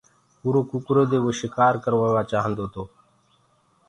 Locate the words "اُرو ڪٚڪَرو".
0.43-1.03